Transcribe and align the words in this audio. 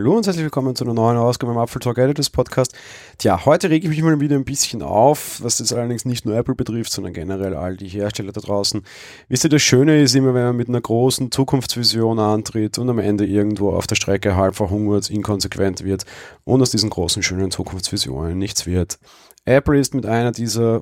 Hallo 0.00 0.16
und 0.16 0.24
herzlich 0.24 0.44
willkommen 0.44 0.74
zu 0.74 0.84
einer 0.84 0.94
neuen 0.94 1.18
Ausgabe 1.18 1.52
im 1.52 1.58
Apple 1.58 1.78
Talk 1.78 1.98
Editors 1.98 2.30
Podcast. 2.30 2.74
Tja, 3.18 3.44
heute 3.44 3.68
rege 3.68 3.86
ich 3.86 3.90
mich 3.90 4.00
mal 4.00 4.18
wieder 4.18 4.34
ein 4.34 4.46
bisschen 4.46 4.80
auf, 4.80 5.42
was 5.42 5.58
das 5.58 5.74
allerdings 5.74 6.06
nicht 6.06 6.24
nur 6.24 6.34
Apple 6.34 6.54
betrifft, 6.54 6.90
sondern 6.90 7.12
generell 7.12 7.54
all 7.54 7.76
die 7.76 7.88
Hersteller 7.88 8.32
da 8.32 8.40
draußen. 8.40 8.82
Wisst 9.28 9.44
ihr, 9.44 9.50
das 9.50 9.60
Schöne 9.60 10.00
ist 10.00 10.14
immer, 10.14 10.32
wenn 10.32 10.44
man 10.44 10.56
mit 10.56 10.70
einer 10.70 10.80
großen 10.80 11.30
Zukunftsvision 11.30 12.18
antritt 12.18 12.78
und 12.78 12.88
am 12.88 12.98
Ende 12.98 13.26
irgendwo 13.26 13.72
auf 13.72 13.86
der 13.86 13.96
Strecke 13.96 14.36
halb 14.36 14.54
verhungert, 14.54 15.10
inkonsequent 15.10 15.84
wird 15.84 16.06
und 16.44 16.62
aus 16.62 16.70
diesen 16.70 16.88
großen, 16.88 17.22
schönen 17.22 17.50
Zukunftsvisionen 17.50 18.38
nichts 18.38 18.64
wird. 18.64 18.98
Apple 19.44 19.78
ist 19.78 19.92
mit 19.92 20.06
einer 20.06 20.32
dieser 20.32 20.80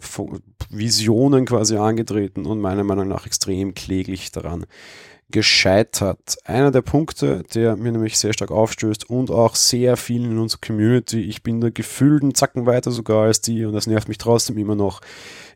Visionen 0.71 1.45
quasi 1.45 1.77
angetreten 1.77 2.47
und 2.47 2.61
meiner 2.61 2.85
Meinung 2.85 3.09
nach 3.09 3.27
extrem 3.27 3.75
kläglich 3.75 4.31
daran 4.31 4.65
gescheitert. 5.31 6.37
Einer 6.45 6.71
der 6.71 6.83
Punkte, 6.83 7.43
der 7.55 7.77
mir 7.77 7.93
nämlich 7.93 8.19
sehr 8.19 8.33
stark 8.33 8.51
aufstößt 8.51 9.11
und 9.11 9.31
auch 9.31 9.55
sehr 9.55 9.97
vielen 9.97 10.31
in 10.31 10.39
unserer 10.39 10.61
Community, 10.61 11.21
ich 11.21 11.43
bin 11.43 11.61
da 11.61 11.71
gefühlten 11.71 12.35
Zacken 12.35 12.67
weiter 12.67 12.91
sogar 12.91 13.25
als 13.25 13.41
die 13.41 13.65
und 13.65 13.75
das 13.75 13.87
nervt 13.87 14.09
mich 14.09 14.19
trotzdem 14.19 14.57
immer 14.57 14.75
noch, 14.75 15.01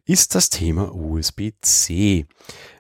ist 0.05 0.35
das 0.35 0.51
Thema 0.51 0.95
USB-C. 0.95 2.27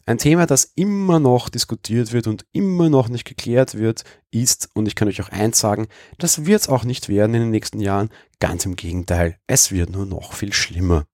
Ein 0.04 0.18
Thema, 0.18 0.46
das 0.46 0.72
immer 0.74 1.20
noch 1.20 1.48
diskutiert 1.48 2.12
wird 2.12 2.26
und 2.26 2.44
immer 2.52 2.90
noch 2.90 3.08
nicht 3.08 3.24
geklärt 3.24 3.76
wird, 3.76 4.02
ist, 4.32 4.68
und 4.74 4.86
ich 4.86 4.96
kann 4.96 5.08
euch 5.08 5.22
auch 5.22 5.28
eins 5.28 5.60
sagen, 5.60 5.86
das 6.18 6.44
wird 6.44 6.62
es 6.62 6.68
auch 6.68 6.84
nicht 6.84 7.08
werden 7.08 7.34
in 7.34 7.42
den 7.42 7.50
nächsten 7.50 7.78
Jahren. 7.78 8.10
Ganz 8.40 8.66
im 8.66 8.74
Gegenteil, 8.74 9.38
es 9.46 9.70
wird 9.70 9.90
nur 9.90 10.04
noch 10.04 10.32
viel 10.32 10.52
schlimmer. 10.52 11.06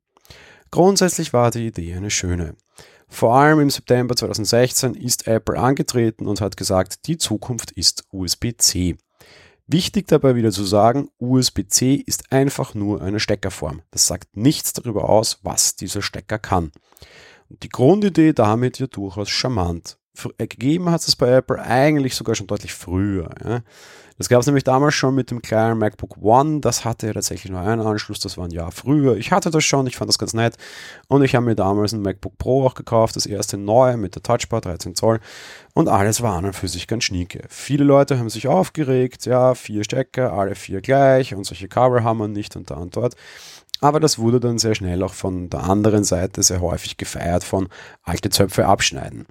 Grundsätzlich 0.70 1.32
war 1.32 1.50
die 1.50 1.66
Idee 1.66 1.94
eine 1.94 2.10
schöne. 2.10 2.56
Vor 3.08 3.34
allem 3.34 3.60
im 3.60 3.70
September 3.70 4.14
2016 4.14 4.94
ist 4.94 5.26
Apple 5.26 5.58
angetreten 5.58 6.26
und 6.26 6.40
hat 6.40 6.56
gesagt, 6.56 7.06
die 7.06 7.16
Zukunft 7.16 7.70
ist 7.72 8.04
USB-C. 8.12 8.96
Wichtig 9.66 10.06
dabei 10.06 10.34
wieder 10.34 10.50
zu 10.50 10.64
sagen, 10.64 11.10
USB-C 11.18 11.94
ist 11.94 12.32
einfach 12.32 12.74
nur 12.74 13.02
eine 13.02 13.20
Steckerform. 13.20 13.82
Das 13.90 14.06
sagt 14.06 14.36
nichts 14.36 14.72
darüber 14.72 15.08
aus, 15.08 15.40
was 15.42 15.76
dieser 15.76 16.00
Stecker 16.00 16.38
kann. 16.38 16.72
Und 17.48 17.62
die 17.62 17.68
Grundidee 17.68 18.32
damit 18.32 18.80
wird 18.80 18.96
durchaus 18.96 19.28
charmant. 19.28 19.97
Gegeben 20.38 20.90
hat 20.90 21.06
es 21.06 21.16
bei 21.16 21.30
Apple 21.30 21.60
eigentlich 21.60 22.14
sogar 22.14 22.34
schon 22.34 22.46
deutlich 22.46 22.74
früher. 22.74 23.30
Ja. 23.44 23.62
Das 24.18 24.28
gab 24.28 24.40
es 24.40 24.46
nämlich 24.46 24.64
damals 24.64 24.94
schon 24.94 25.14
mit 25.14 25.30
dem 25.30 25.40
kleinen 25.40 25.78
MacBook 25.78 26.16
One. 26.20 26.58
Das 26.60 26.84
hatte 26.84 27.06
ja 27.06 27.12
tatsächlich 27.12 27.52
nur 27.52 27.60
einen 27.60 27.80
Anschluss, 27.80 28.18
das 28.18 28.36
war 28.36 28.46
ein 28.46 28.50
Jahr 28.50 28.72
früher. 28.72 29.16
Ich 29.16 29.30
hatte 29.30 29.50
das 29.50 29.64
schon, 29.64 29.86
ich 29.86 29.96
fand 29.96 30.08
das 30.08 30.18
ganz 30.18 30.34
nett. 30.34 30.56
Und 31.06 31.22
ich 31.22 31.36
habe 31.36 31.46
mir 31.46 31.54
damals 31.54 31.92
ein 31.92 32.02
MacBook 32.02 32.36
Pro 32.36 32.66
auch 32.66 32.74
gekauft, 32.74 33.14
das 33.14 33.26
erste 33.26 33.56
neue 33.56 33.96
mit 33.96 34.16
der 34.16 34.24
Touchbar, 34.24 34.60
13 34.60 34.96
Zoll. 34.96 35.20
Und 35.72 35.88
alles 35.88 36.20
war 36.20 36.36
an 36.36 36.46
und 36.46 36.56
für 36.56 36.66
sich 36.66 36.88
ganz 36.88 37.04
schnieke. 37.04 37.44
Viele 37.48 37.84
Leute 37.84 38.18
haben 38.18 38.28
sich 38.28 38.48
aufgeregt, 38.48 39.24
ja, 39.24 39.54
vier 39.54 39.84
Stecker, 39.84 40.32
alle 40.32 40.56
vier 40.56 40.80
gleich 40.80 41.32
und 41.36 41.44
solche 41.44 41.68
Kabel 41.68 42.02
haben 42.02 42.18
wir 42.18 42.26
nicht 42.26 42.56
und 42.56 42.72
da 42.72 42.74
und 42.74 42.96
dort. 42.96 43.14
Aber 43.80 44.00
das 44.00 44.18
wurde 44.18 44.40
dann 44.40 44.58
sehr 44.58 44.74
schnell 44.74 45.04
auch 45.04 45.14
von 45.14 45.48
der 45.48 45.62
anderen 45.62 46.02
Seite 46.02 46.42
sehr 46.42 46.60
häufig 46.60 46.96
gefeiert 46.96 47.44
von 47.44 47.68
alte 48.02 48.30
Zöpfe 48.30 48.66
abschneiden. 48.66 49.26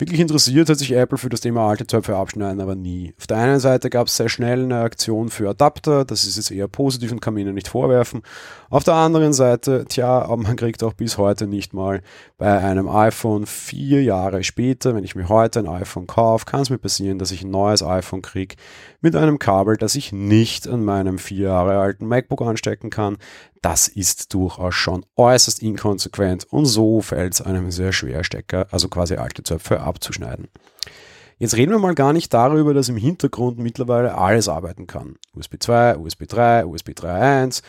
Wirklich 0.00 0.20
interessiert 0.20 0.70
hat 0.70 0.78
sich 0.78 0.92
Apple 0.92 1.18
für 1.18 1.28
das 1.28 1.42
Thema 1.42 1.68
alte 1.68 1.86
Töpfe 1.86 2.16
abschneiden, 2.16 2.62
aber 2.62 2.74
nie. 2.74 3.12
Auf 3.18 3.26
der 3.26 3.36
einen 3.36 3.60
Seite 3.60 3.90
gab 3.90 4.06
es 4.06 4.16
sehr 4.16 4.30
schnell 4.30 4.62
eine 4.62 4.80
Aktion 4.80 5.28
für 5.28 5.50
Adapter, 5.50 6.06
das 6.06 6.24
ist 6.24 6.38
jetzt 6.38 6.50
eher 6.50 6.68
positiv 6.68 7.12
und 7.12 7.20
kann 7.20 7.34
man 7.34 7.42
ihnen 7.42 7.54
nicht 7.54 7.68
vorwerfen. 7.68 8.22
Auf 8.70 8.82
der 8.82 8.94
anderen 8.94 9.34
Seite, 9.34 9.84
tja, 9.86 10.22
aber 10.22 10.38
man 10.38 10.56
kriegt 10.56 10.82
auch 10.82 10.94
bis 10.94 11.18
heute 11.18 11.46
nicht 11.46 11.74
mal 11.74 12.00
bei 12.38 12.58
einem 12.58 12.88
iPhone 12.88 13.44
vier 13.44 14.02
Jahre 14.02 14.42
später, 14.42 14.94
wenn 14.94 15.04
ich 15.04 15.16
mir 15.16 15.28
heute 15.28 15.58
ein 15.58 15.68
iPhone 15.68 16.06
kaufe, 16.06 16.46
kann 16.46 16.62
es 16.62 16.70
mir 16.70 16.78
passieren, 16.78 17.18
dass 17.18 17.30
ich 17.30 17.42
ein 17.42 17.50
neues 17.50 17.82
iPhone 17.82 18.22
kriege 18.22 18.56
mit 19.02 19.14
einem 19.14 19.38
Kabel, 19.38 19.76
das 19.76 19.96
ich 19.96 20.12
nicht 20.12 20.66
an 20.66 20.82
meinem 20.82 21.18
vier 21.18 21.48
Jahre 21.48 21.78
alten 21.78 22.06
MacBook 22.06 22.40
anstecken 22.40 22.88
kann. 22.88 23.18
Das 23.62 23.88
ist 23.88 24.32
durchaus 24.32 24.74
schon 24.74 25.04
äußerst 25.16 25.62
inkonsequent 25.62 26.44
und 26.50 26.64
so 26.64 27.02
fällt 27.02 27.34
es 27.34 27.42
einem 27.42 27.70
sehr 27.70 27.92
schwer, 27.92 28.24
Stecker, 28.24 28.66
also 28.70 28.88
quasi 28.88 29.16
alte 29.16 29.42
Zöpfe 29.42 29.80
abzuschneiden. 29.80 30.48
Jetzt 31.38 31.56
reden 31.56 31.72
wir 31.72 31.78
mal 31.78 31.94
gar 31.94 32.12
nicht 32.12 32.32
darüber, 32.34 32.74
dass 32.74 32.88
im 32.88 32.96
Hintergrund 32.96 33.58
mittlerweile 33.58 34.14
alles 34.14 34.48
arbeiten 34.48 34.86
kann. 34.86 35.16
USB 35.34 35.56
2, 35.58 35.96
USB 35.96 36.26
3, 36.26 36.66
USB 36.66 36.90
3.1, 36.90 37.62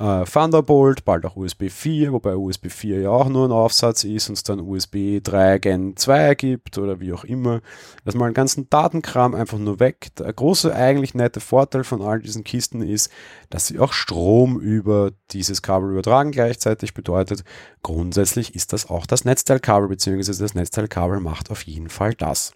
äh, 0.00 0.24
Thunderbolt, 0.24 1.04
bald 1.04 1.26
auch 1.26 1.36
USB 1.36 1.68
4, 1.68 2.12
wobei 2.12 2.34
USB 2.34 2.70
4 2.70 3.00
ja 3.02 3.10
auch 3.10 3.28
nur 3.28 3.46
ein 3.46 3.52
Aufsatz 3.52 4.02
ist 4.02 4.28
und 4.30 4.34
es 4.34 4.42
dann 4.42 4.58
USB 4.58 5.20
3 5.22 5.58
Gen 5.58 5.96
2 5.96 6.34
gibt 6.36 6.78
oder 6.78 7.00
wie 7.00 7.12
auch 7.12 7.24
immer. 7.24 7.60
Dass 8.04 8.14
mal 8.14 8.24
einen 8.24 8.34
ganzen 8.34 8.70
Datenkram 8.70 9.34
einfach 9.34 9.58
nur 9.58 9.78
weg. 9.78 10.08
Der 10.18 10.32
große 10.32 10.74
eigentlich 10.74 11.14
nette 11.14 11.40
Vorteil 11.40 11.84
von 11.84 12.00
all 12.00 12.20
diesen 12.20 12.44
Kisten 12.44 12.82
ist, 12.82 13.10
dass 13.50 13.66
sie 13.66 13.78
auch 13.78 13.92
Strom 13.92 14.58
über 14.58 15.12
dieses 15.32 15.60
Kabel 15.60 15.90
übertragen 15.90 16.30
gleichzeitig 16.30 16.94
bedeutet, 16.94 17.44
grundsätzlich 17.82 18.54
ist 18.54 18.72
das 18.72 18.88
auch 18.88 19.04
das 19.06 19.26
Netzteilkabel, 19.26 19.88
beziehungsweise 19.88 20.42
das 20.42 20.54
Netzteilkabel 20.54 21.20
macht 21.20 21.50
auf 21.50 21.62
jeden 21.62 21.90
Fall 21.90 22.14
das. 22.14 22.54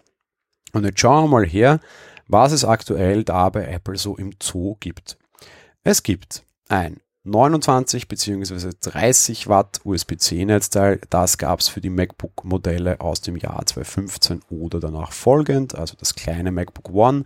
Und 0.73 0.83
jetzt 0.83 0.99
schauen 0.99 1.25
wir 1.25 1.29
mal 1.29 1.45
her, 1.45 1.79
was 2.27 2.51
es 2.51 2.65
aktuell 2.65 3.23
da 3.23 3.49
bei 3.49 3.65
Apple 3.65 3.97
so 3.97 4.17
im 4.17 4.31
Zoo 4.41 4.77
gibt. 4.79 5.17
Es 5.83 6.01
gibt 6.01 6.43
ein 6.67 6.99
29 7.25 8.07
bzw. 8.07 8.69
30 8.79 9.47
Watt 9.47 9.81
USB-C-Netzteil. 9.83 11.01
Das 11.09 11.37
gab 11.37 11.59
es 11.59 11.67
für 11.67 11.81
die 11.81 11.89
MacBook-Modelle 11.89 13.01
aus 13.01 13.21
dem 13.21 13.35
Jahr 13.35 13.65
2015 13.65 14.41
oder 14.49 14.79
danach 14.79 15.11
folgend, 15.11 15.75
also 15.75 15.95
das 15.97 16.13
kleine 16.13 16.51
MacBook 16.51 16.93
One. 16.93 17.25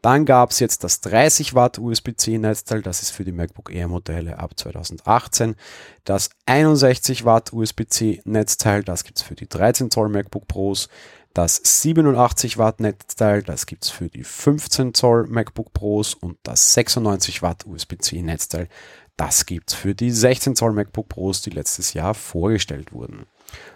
Dann 0.00 0.24
gab 0.24 0.52
es 0.52 0.60
jetzt 0.60 0.84
das 0.84 1.00
30 1.00 1.54
Watt 1.54 1.78
USB-C-Netzteil, 1.78 2.80
das 2.80 3.02
ist 3.02 3.10
für 3.10 3.24
die 3.24 3.32
MacBook 3.32 3.74
Air-Modelle 3.74 4.38
ab 4.38 4.52
2018. 4.56 5.56
Das 6.04 6.30
61 6.46 7.24
Watt 7.24 7.52
USB-C-Netzteil, 7.52 8.84
das 8.84 9.04
gibt 9.04 9.18
es 9.18 9.22
für 9.22 9.34
die 9.34 9.48
13 9.48 9.90
Zoll 9.90 10.08
MacBook 10.08 10.48
Pros. 10.48 10.88
Das 11.34 11.60
87 11.82 12.56
Watt 12.56 12.80
Netzteil, 12.80 13.42
das 13.42 13.66
gibt 13.66 13.84
es 13.84 13.90
für 13.90 14.08
die 14.08 14.24
15 14.24 14.94
Zoll 14.94 15.26
MacBook 15.26 15.74
Pros 15.74 16.14
und 16.14 16.38
das 16.44 16.72
96 16.72 17.42
Watt 17.42 17.66
USB-C 17.66 18.22
Netzteil, 18.22 18.68
das 19.16 19.46
gibt 19.46 19.70
es 19.70 19.74
für 19.74 19.94
die 19.94 20.10
16 20.10 20.56
Zoll 20.56 20.72
MacBook 20.72 21.08
Pros, 21.08 21.42
die 21.42 21.50
letztes 21.50 21.94
Jahr 21.94 22.14
vorgestellt 22.14 22.92
wurden. 22.92 23.26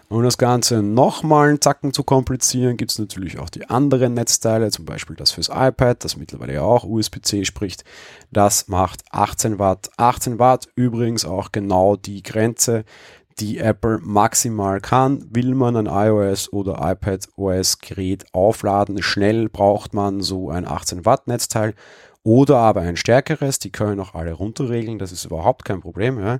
Um 0.09 0.23
das 0.23 0.37
Ganze 0.37 0.83
nochmal 0.83 1.49
einen 1.49 1.61
Zacken 1.61 1.93
zu 1.93 2.03
komplizieren, 2.03 2.75
gibt 2.75 2.91
es 2.91 2.99
natürlich 2.99 3.39
auch 3.39 3.49
die 3.49 3.69
anderen 3.69 4.13
Netzteile, 4.13 4.69
zum 4.69 4.83
Beispiel 4.85 5.15
das 5.15 5.31
fürs 5.31 5.47
iPad, 5.47 6.03
das 6.03 6.17
mittlerweile 6.17 6.55
ja 6.55 6.61
auch 6.61 6.83
USB-C 6.83 7.45
spricht. 7.45 7.85
Das 8.29 8.67
macht 8.67 9.03
18 9.11 9.57
Watt. 9.57 9.89
18 9.95 10.37
Watt 10.37 10.67
übrigens 10.75 11.23
auch 11.23 11.53
genau 11.53 11.95
die 11.95 12.23
Grenze, 12.23 12.83
die 13.39 13.57
Apple 13.59 13.99
maximal 14.01 14.81
kann. 14.81 15.25
Will 15.31 15.55
man 15.55 15.77
ein 15.77 15.87
iOS 15.87 16.51
oder 16.51 16.79
iPad 16.91 17.29
OS 17.37 17.79
Gerät 17.79 18.25
aufladen, 18.33 19.01
schnell 19.01 19.47
braucht 19.47 19.93
man 19.93 20.21
so 20.21 20.49
ein 20.49 20.67
18 20.67 21.05
Watt 21.05 21.27
Netzteil 21.27 21.73
oder 22.23 22.57
aber 22.57 22.81
ein 22.81 22.97
stärkeres, 22.97 23.59
die 23.59 23.71
können 23.71 23.99
auch 23.99 24.13
alle 24.13 24.33
runterregeln, 24.33 24.99
das 24.99 25.11
ist 25.11 25.25
überhaupt 25.25 25.65
kein 25.65 25.81
Problem. 25.81 26.19
Ja. 26.19 26.39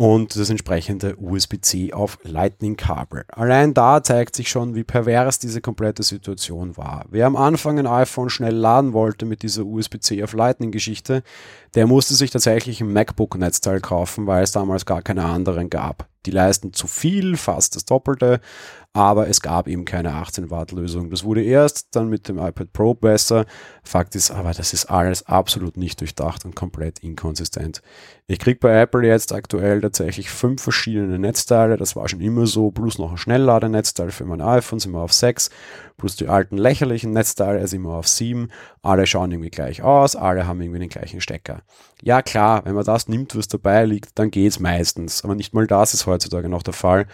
Und 0.00 0.36
das 0.36 0.48
entsprechende 0.48 1.16
USB-C 1.16 1.92
auf 1.92 2.20
Lightning-Kabel. 2.22 3.24
Allein 3.32 3.74
da 3.74 4.00
zeigt 4.00 4.36
sich 4.36 4.48
schon, 4.48 4.76
wie 4.76 4.84
pervers 4.84 5.40
diese 5.40 5.60
komplette 5.60 6.04
Situation 6.04 6.76
war. 6.76 7.06
Wer 7.10 7.26
am 7.26 7.34
Anfang 7.34 7.80
ein 7.80 7.88
iPhone 7.88 8.30
schnell 8.30 8.54
laden 8.54 8.92
wollte 8.92 9.26
mit 9.26 9.42
dieser 9.42 9.64
USB-C 9.64 10.22
auf 10.22 10.34
Lightning-Geschichte, 10.34 11.24
der 11.74 11.88
musste 11.88 12.14
sich 12.14 12.30
tatsächlich 12.30 12.80
ein 12.80 12.92
MacBook-Netzteil 12.92 13.80
kaufen, 13.80 14.28
weil 14.28 14.44
es 14.44 14.52
damals 14.52 14.86
gar 14.86 15.02
keine 15.02 15.24
anderen 15.24 15.68
gab. 15.68 16.06
Die 16.26 16.30
leisten 16.30 16.72
zu 16.72 16.86
viel, 16.86 17.36
fast 17.36 17.74
das 17.74 17.84
Doppelte, 17.84 18.40
aber 18.92 19.28
es 19.28 19.40
gab 19.40 19.68
eben 19.68 19.84
keine 19.84 20.14
18 20.14 20.50
Watt 20.50 20.72
Lösung. 20.72 21.10
Das 21.10 21.22
wurde 21.22 21.42
erst 21.42 21.94
dann 21.94 22.08
mit 22.08 22.28
dem 22.28 22.38
iPad 22.38 22.72
Pro 22.72 22.94
besser. 22.94 23.44
Fakt 23.82 24.14
ist 24.16 24.30
aber, 24.30 24.52
das 24.52 24.72
ist 24.72 24.86
alles 24.86 25.26
absolut 25.26 25.76
nicht 25.76 26.00
durchdacht 26.00 26.44
und 26.44 26.56
komplett 26.56 26.98
inkonsistent. 27.00 27.82
Ich 28.26 28.38
kriege 28.38 28.58
bei 28.58 28.80
Apple 28.80 29.06
jetzt 29.06 29.32
aktuell 29.32 29.80
tatsächlich 29.80 30.30
fünf 30.30 30.62
verschiedene 30.62 31.18
Netzteile. 31.18 31.76
Das 31.76 31.96
war 31.96 32.08
schon 32.08 32.20
immer 32.20 32.46
so, 32.46 32.70
plus 32.70 32.98
noch 32.98 33.12
ein 33.12 33.16
Schnellladenetzteil 33.16 34.10
für 34.10 34.24
mein 34.24 34.40
iPhone, 34.40 34.80
sind 34.80 34.92
wir 34.92 35.00
auf 35.00 35.12
sechs, 35.12 35.48
plus 35.96 36.16
die 36.16 36.28
alten 36.28 36.58
lächerlichen 36.58 37.12
Netzteile 37.12 37.66
sind 37.66 37.82
wir 37.82 37.94
auf 37.94 38.08
sieben. 38.08 38.50
Alle 38.82 39.06
schauen 39.06 39.30
irgendwie 39.32 39.50
gleich 39.50 39.82
aus, 39.82 40.14
alle 40.14 40.46
haben 40.46 40.60
irgendwie 40.60 40.80
den 40.80 40.88
gleichen 40.88 41.20
Stecker. 41.20 41.62
Ja 42.02 42.20
klar, 42.20 42.64
wenn 42.64 42.74
man 42.74 42.84
das 42.84 43.08
nimmt, 43.08 43.36
was 43.36 43.48
dabei 43.48 43.84
liegt, 43.84 44.18
dann 44.18 44.30
geht's 44.30 44.60
meistens. 44.60 45.24
Aber 45.24 45.34
nicht 45.34 45.54
mal 45.54 45.66
das 45.66 45.94
ist 45.94 46.06
heutzutage 46.06 46.48
noch 46.48 46.62
der 46.62 46.74
Fall. 46.74 47.06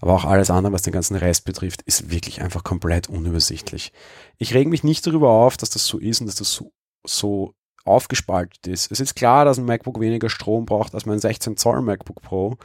Aber 0.00 0.14
auch 0.14 0.24
alles 0.24 0.50
andere, 0.50 0.72
was 0.72 0.82
den 0.82 0.92
ganzen 0.92 1.16
Rest 1.20 1.44
betrifft, 1.44 1.82
ist 1.82 2.10
wirklich 2.10 2.42
einfach 2.42 2.64
komplett 2.64 3.08
unübersichtlich. 3.08 3.92
Ich 4.38 4.54
reg 4.54 4.68
mich 4.68 4.84
nicht 4.84 5.06
darüber 5.06 5.30
auf, 5.30 5.56
dass 5.56 5.70
das 5.70 5.86
so 5.86 5.98
ist 5.98 6.20
und 6.20 6.26
dass 6.26 6.36
das 6.36 6.52
so, 6.52 6.72
so 7.06 7.54
aufgespaltet 7.84 8.66
ist. 8.66 8.90
Es 8.92 9.00
ist 9.00 9.14
klar, 9.14 9.44
dass 9.44 9.58
ein 9.58 9.64
MacBook 9.64 10.00
weniger 10.00 10.28
Strom 10.28 10.66
braucht 10.66 10.94
als 10.94 11.06
mein 11.06 11.18
16 11.18 11.56
Zoll 11.56 11.82
MacBook 11.82 12.22
Pro. 12.22 12.56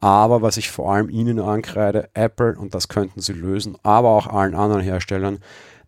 Aber 0.00 0.42
was 0.42 0.56
ich 0.56 0.70
vor 0.70 0.92
allem 0.92 1.08
Ihnen 1.08 1.40
ankreide, 1.40 2.10
Apple, 2.14 2.56
und 2.58 2.74
das 2.74 2.88
könnten 2.88 3.20
Sie 3.20 3.32
lösen, 3.32 3.76
aber 3.82 4.10
auch 4.10 4.26
allen 4.26 4.54
anderen 4.54 4.82
Herstellern, 4.82 5.38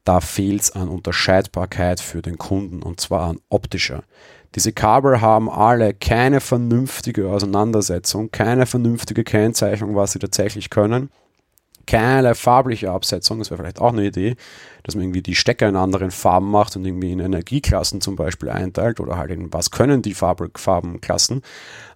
da 0.04 0.20
fehlt 0.20 0.62
es 0.62 0.70
an 0.70 0.88
Unterscheidbarkeit 0.88 2.00
für 2.00 2.22
den 2.22 2.38
Kunden 2.38 2.82
und 2.82 3.00
zwar 3.00 3.28
an 3.28 3.40
optischer. 3.48 4.04
Diese 4.54 4.72
Kabel 4.72 5.20
haben 5.20 5.50
alle 5.50 5.92
keine 5.92 6.40
vernünftige 6.40 7.28
Auseinandersetzung, 7.28 8.30
keine 8.30 8.66
vernünftige 8.66 9.24
Kennzeichnung, 9.24 9.96
was 9.96 10.12
sie 10.12 10.18
tatsächlich 10.18 10.70
können 10.70 11.10
keinerlei 11.86 12.34
farbliche 12.34 12.90
Absetzung, 12.90 13.38
das 13.38 13.50
wäre 13.50 13.62
vielleicht 13.62 13.80
auch 13.80 13.92
eine 13.92 14.04
Idee, 14.04 14.36
dass 14.82 14.94
man 14.94 15.04
irgendwie 15.04 15.22
die 15.22 15.34
Stecker 15.34 15.68
in 15.68 15.76
anderen 15.76 16.10
Farben 16.10 16.50
macht 16.50 16.76
und 16.76 16.84
irgendwie 16.84 17.12
in 17.12 17.20
Energieklassen 17.20 18.00
zum 18.00 18.16
Beispiel 18.16 18.48
einteilt 18.48 19.00
oder 19.00 19.16
halt 19.16 19.30
in 19.30 19.52
was 19.52 19.70
können 19.70 20.02
die 20.02 20.14
Farbenklassen, 20.14 21.42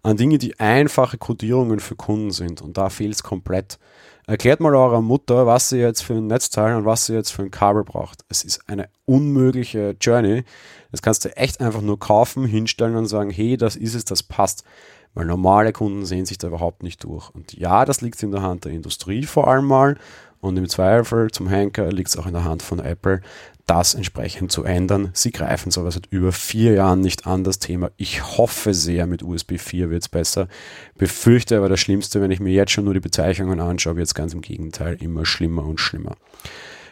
an 0.03 0.17
Dinge, 0.17 0.39
die 0.39 0.59
einfache 0.59 1.19
Codierungen 1.19 1.81
für 1.81 1.97
Kunden 1.97 2.31
sind 2.31 2.63
und 2.63 2.77
da 2.79 2.89
fehlt 2.91 3.15
es 3.15 3.23
komplett. 3.23 3.79
Erklärt 4.27 4.61
mal 4.61 4.77
eurer 4.77 5.01
Mutter, 5.01 5.47
was 5.47 5.71
sie 5.71 5.79
jetzt 5.79 6.03
für 6.03 6.15
ein 6.15 6.29
Netzteil 6.29 6.77
und 6.77 6.85
was 6.85 7.07
sie 7.07 7.15
jetzt 7.15 7.31
für 7.31 7.43
ein 7.43 7.51
Kabel 7.51 7.83
braucht. 7.83 8.21
Es 8.29 8.45
ist 8.45 8.61
eine 8.69 8.89
unmögliche 9.05 9.97
Journey. 10.01 10.45
Das 10.93 11.03
kannst 11.03 11.25
du 11.25 11.37
echt 11.37 11.61
einfach 11.61 11.81
nur 11.81 11.99
kaufen, 11.99 12.45
hinstellen 12.45 12.95
und 12.95 13.07
sagen, 13.07 13.31
hey, 13.31 13.57
das 13.57 13.75
ist 13.75 13.97
es, 13.97 14.05
das 14.05 14.23
passt 14.23 14.63
weil 15.15 15.27
normale 15.27 15.73
Kunden 15.73 16.05
sehen 16.05 16.27
sich 16.27 16.39
da 16.39 16.49
überhaupt 16.49 16.83
nicht 16.83 17.05
durch. 17.05 17.31
Und 17.31 17.53
ja, 17.53 17.85
das 17.85 18.01
liegt 18.01 18.23
in 18.23 18.31
der 18.31 18.43
Hand 18.43 18.65
der 18.65 18.73
Industrie 18.73 19.25
vor 19.25 19.49
allem 19.49 19.67
mal 19.67 19.97
und 20.41 20.57
im 20.57 20.69
Zweifel 20.69 21.31
zum 21.31 21.49
Henker 21.49 21.91
liegt 21.93 22.09
es 22.09 22.17
auch 22.17 22.27
in 22.27 22.33
der 22.33 22.45
Hand 22.45 22.63
von 22.63 22.79
Apple, 22.79 23.21
das 23.67 23.95
entsprechend 23.95 24.51
zu 24.51 24.65
ändern. 24.65 25.11
Sie 25.13 25.31
greifen 25.31 25.69
es 25.69 25.79
aber 25.79 25.91
seit 25.91 26.07
über 26.07 26.33
vier 26.33 26.73
Jahren 26.73 27.01
nicht 27.01 27.27
an, 27.27 27.45
das 27.45 27.59
Thema. 27.59 27.91
Ich 27.99 28.37
hoffe 28.39 28.75
sehr, 28.75 29.07
mit 29.07 29.23
USB 29.23 29.59
4 29.59 29.91
wird 29.91 30.03
es 30.03 30.09
besser. 30.09 30.49
Befürchte 30.97 31.57
aber 31.57 31.69
das 31.69 31.79
Schlimmste, 31.79 32.21
wenn 32.21 32.31
ich 32.31 32.41
mir 32.41 32.53
jetzt 32.53 32.73
schon 32.73 32.85
nur 32.85 32.95
die 32.95 33.01
Bezeichnungen 33.01 33.61
anschaue, 33.61 33.97
wird 33.97 34.07
es 34.07 34.15
ganz 34.15 34.33
im 34.33 34.41
Gegenteil 34.41 34.97
immer 35.01 35.27
schlimmer 35.27 35.65
und 35.65 35.79
schlimmer. 35.79 36.17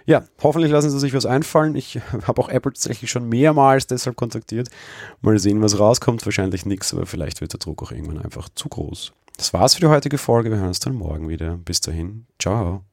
Ja, 0.09 0.25
hoffentlich 0.43 0.73
lassen 0.73 0.89
sie 0.89 0.99
sich 0.99 1.13
was 1.13 1.27
einfallen. 1.27 1.75
Ich 1.77 2.01
habe 2.27 2.41
auch 2.41 2.49
Apple 2.49 2.73
tatsächlich 2.73 3.11
schon 3.11 3.29
mehrmals 3.29 3.87
deshalb 3.87 4.17
kontaktiert. 4.17 4.71
Mal 5.21 5.39
sehen, 5.39 5.61
was 5.61 5.79
rauskommt. 5.79 6.25
Wahrscheinlich 6.25 6.65
nichts, 6.65 6.95
aber 6.95 7.05
vielleicht 7.05 7.43
wird 7.43 7.53
der 7.53 7.61
Druck 7.61 7.83
auch 7.83 7.93
irgendwann 7.93 8.23
einfach 8.23 8.49
zu 8.55 8.71
groß. 8.71 9.13
Das 9.37 9.53
war's 9.53 9.75
für 9.75 9.81
die 9.81 9.87
heutige 9.87 10.17
Folge. 10.17 10.51
Wir 10.51 10.57
hören 10.57 10.69
uns 10.69 10.81
dann 10.81 10.95
morgen 10.95 11.29
wieder. 11.29 11.59
Bis 11.59 11.83
dahin. 11.83 12.27
Ciao. 12.41 12.88